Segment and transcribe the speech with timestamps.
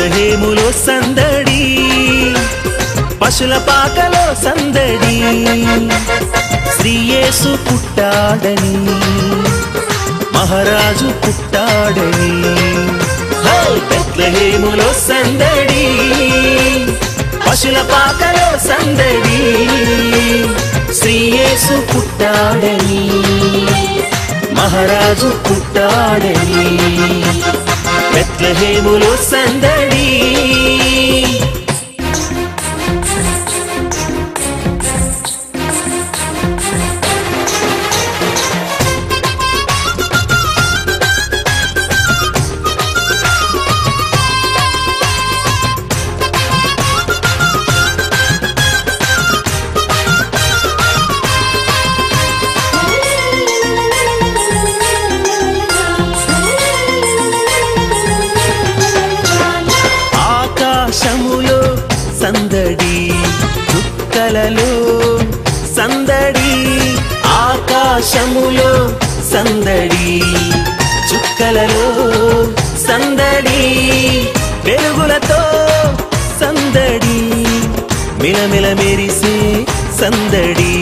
[0.00, 1.64] బెత్లహేములో సందడి
[3.22, 5.16] పశుల పాకలో సందడి.
[6.78, 8.76] శ్రీయేసు పుట్టాడని
[10.38, 12.32] మహారాజు పుట్టాడని.
[13.48, 13.80] హై!
[13.80, 15.86] బెత్లహేములో సందడి
[17.50, 19.68] పశుల పాకలో సందడి.
[20.94, 23.08] శ్రీయేసు పుట్టాడని
[24.54, 26.90] మహారాజు పుట్టాడని.
[28.14, 30.10] బెత్లహేములో సందడి.
[60.92, 61.58] ఆకాశములో
[62.20, 62.94] సందడి
[63.72, 64.70] చుక్కలలో
[65.76, 66.54] సందడి
[67.34, 68.70] ఆకాశములో
[69.30, 70.08] సందడి
[71.10, 71.86] చుక్కలలో
[72.86, 73.62] సందడి
[74.66, 75.40] వెలుగులతో
[76.40, 77.20] సందడి
[78.22, 79.36] మిలమిల మెరిసే
[80.00, 80.74] సందడి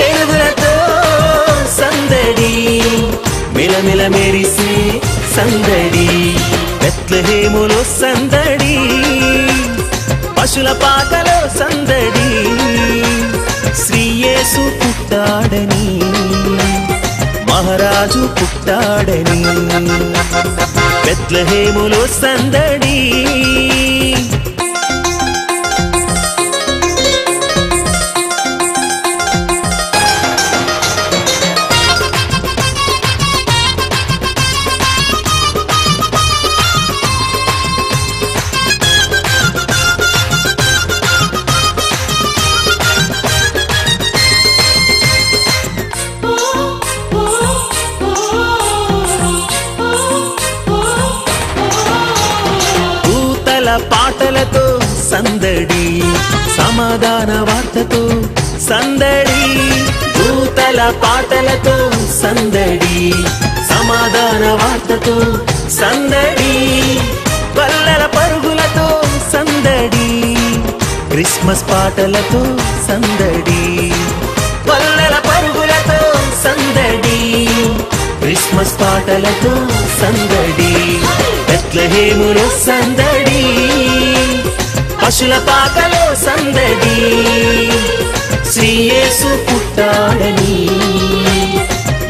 [0.00, 0.74] వెలుగులతో
[1.78, 2.52] సందడి
[3.58, 4.72] మిలమిల మెరిసే
[5.36, 6.08] సందడి
[6.82, 8.74] బెత్లహేములో సందడి.
[10.54, 12.28] పశుల పాకలో సందడి.
[13.80, 15.86] శ్రీయేసు పుట్టాడని
[17.50, 19.42] మహారాజు పుట్టాడని
[21.06, 23.00] బెత్లహేములో సందడి.
[53.64, 54.62] దూతల పాటలతో
[55.10, 55.84] సందడి
[56.56, 58.00] సమాధాన వార్తతో
[58.66, 59.44] సందడి
[60.16, 61.76] దూతల పాటలతో
[62.18, 62.98] సందడి
[63.70, 65.16] సమాధాన వార్తతో
[65.78, 66.52] సందడి
[67.58, 68.86] వల్లల పరుగులతో
[69.32, 70.10] సందడి
[71.10, 72.42] క్రిస్మస్ పాటలతో
[72.88, 73.62] సందడి
[74.68, 76.00] వల్లల పరుగులతో
[76.44, 77.20] సందడి
[78.20, 79.54] క్రిస్మస్ పాటలతో
[80.00, 80.72] సందడి.
[81.94, 83.42] హేములో సందడి
[85.00, 86.96] పశుల పాకలో సందడి
[88.52, 90.56] శ్రీయేసు పుట్టాడని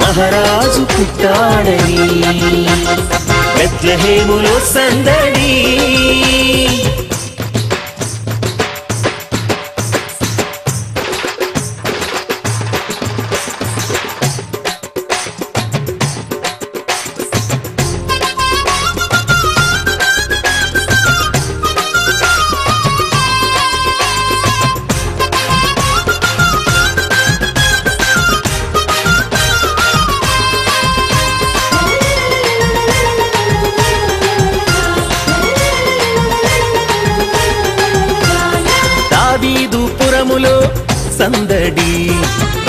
[0.00, 1.98] మహారాజు పుట్టాడని
[3.56, 5.54] బెత్లహేములో సందడి
[40.30, 40.68] దావీదు
[41.18, 42.10] సందడి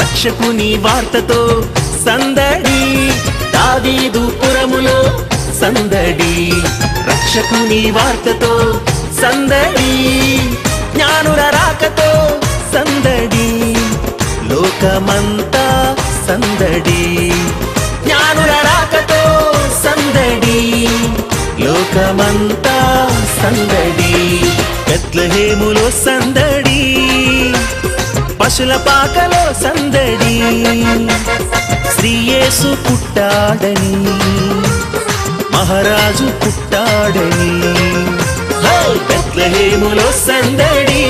[0.01, 1.65] రక్షకుని వార్తతో
[2.05, 3.11] సందడి.
[3.53, 5.03] దావీదు పురములో
[5.61, 6.53] సందడి
[7.09, 8.81] రక్షకుని వార్తతో
[9.21, 9.93] సందడి.
[10.95, 12.11] జ్ఞానుల రాకతో
[12.73, 13.75] సందడి
[14.49, 15.95] లోకమంతా
[16.27, 17.31] సందడి.
[18.05, 19.53] జ్ఞానుల రాకతో
[19.83, 20.87] సందడి
[21.63, 22.77] లోకమంతా
[23.41, 24.39] సందడి.
[24.89, 27.10] బెత్లహేములో సందడి.
[28.41, 30.41] పశుల పాకలో సందడి.
[31.95, 33.95] శ్రీయేసు పుట్టాడని
[35.53, 37.51] మహారాజు పుట్టాడని.
[38.67, 38.97] హై!
[38.97, 41.05] బెత్లహేములో సందడి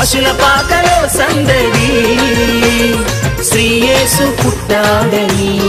[0.00, 2.18] పశుల పాకలో సందడి.
[3.44, 5.60] శ్రీయేసు పుట్టాడని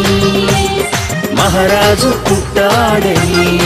[1.34, 3.58] మహారాజు పుట్టాడని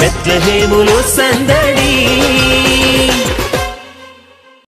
[0.00, 1.98] బెత్లహేములో సందడి.